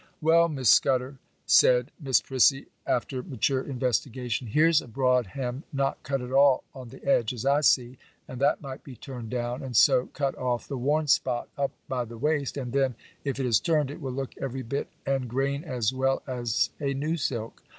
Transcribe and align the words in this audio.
'Well, 0.19 0.49
Miss 0.49 0.71
Scudder,' 0.71 1.19
said 1.45 1.91
Miss 2.01 2.21
Prissy, 2.21 2.65
after 2.87 3.21
mature 3.21 3.61
investigation, 3.61 4.47
'here's 4.47 4.81
a 4.81 4.87
broad 4.87 5.27
hem, 5.27 5.61
not 5.71 6.01
cut 6.01 6.21
at 6.23 6.31
all 6.31 6.63
on 6.73 6.89
the 6.89 7.05
edge, 7.05 7.33
as 7.35 7.45
I 7.45 7.61
see, 7.61 7.99
and 8.27 8.41
that 8.41 8.63
might 8.63 8.83
be 8.83 8.95
turned 8.95 9.29
down, 9.29 9.61
and 9.61 9.77
so 9.77 10.07
cut 10.07 10.35
off 10.39 10.67
the 10.67 10.75
worn 10.75 11.05
spot 11.05 11.49
up 11.55 11.69
by 11.87 12.03
the 12.05 12.17
waist, 12.17 12.57
and 12.57 12.73
then, 12.73 12.95
if 13.23 13.39
it 13.39 13.45
is 13.45 13.59
turned, 13.59 13.91
it 13.91 14.01
will 14.01 14.13
look 14.13 14.33
every 14.39 14.63
bit 14.63 14.87
and 15.05 15.27
grain 15.29 15.63
as 15.63 15.93
well 15.93 16.23
as 16.27 16.71
a 16.79 16.95
new 16.95 17.15
silk. 17.15 17.61